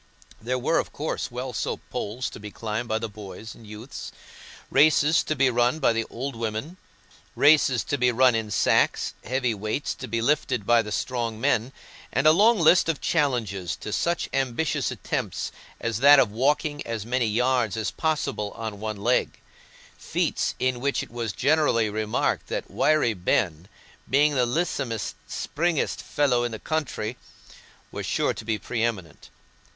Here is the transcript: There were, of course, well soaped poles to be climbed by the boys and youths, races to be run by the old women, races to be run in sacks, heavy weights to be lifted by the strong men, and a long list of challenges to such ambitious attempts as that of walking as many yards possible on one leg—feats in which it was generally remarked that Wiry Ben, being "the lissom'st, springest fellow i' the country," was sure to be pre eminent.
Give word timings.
There 0.41 0.57
were, 0.57 0.79
of 0.79 0.91
course, 0.91 1.29
well 1.29 1.53
soaped 1.53 1.87
poles 1.91 2.31
to 2.31 2.39
be 2.39 2.49
climbed 2.49 2.87
by 2.89 2.97
the 2.97 3.07
boys 3.07 3.53
and 3.53 3.67
youths, 3.67 4.11
races 4.71 5.21
to 5.25 5.35
be 5.35 5.51
run 5.51 5.77
by 5.77 5.93
the 5.93 6.05
old 6.09 6.35
women, 6.35 6.77
races 7.35 7.83
to 7.83 7.99
be 7.99 8.11
run 8.11 8.33
in 8.33 8.49
sacks, 8.49 9.13
heavy 9.23 9.53
weights 9.53 9.93
to 9.93 10.07
be 10.07 10.19
lifted 10.19 10.65
by 10.65 10.81
the 10.81 10.91
strong 10.91 11.39
men, 11.39 11.71
and 12.11 12.25
a 12.25 12.31
long 12.31 12.57
list 12.57 12.89
of 12.89 12.99
challenges 12.99 13.75
to 13.75 13.93
such 13.93 14.27
ambitious 14.33 14.89
attempts 14.89 15.51
as 15.79 15.99
that 15.99 16.17
of 16.17 16.31
walking 16.31 16.81
as 16.83 17.05
many 17.05 17.27
yards 17.27 17.91
possible 17.91 18.53
on 18.55 18.79
one 18.79 18.97
leg—feats 18.97 20.55
in 20.57 20.79
which 20.81 21.03
it 21.03 21.11
was 21.11 21.31
generally 21.31 21.91
remarked 21.91 22.47
that 22.47 22.71
Wiry 22.71 23.13
Ben, 23.13 23.67
being 24.09 24.33
"the 24.33 24.47
lissom'st, 24.47 25.13
springest 25.27 26.01
fellow 26.01 26.43
i' 26.43 26.47
the 26.47 26.57
country," 26.57 27.17
was 27.91 28.07
sure 28.07 28.33
to 28.33 28.43
be 28.43 28.57
pre 28.57 28.81
eminent. 28.83 29.29